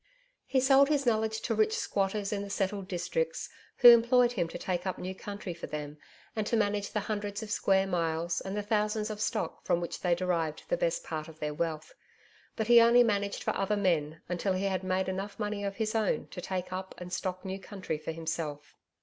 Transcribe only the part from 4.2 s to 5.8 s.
him to take up new country for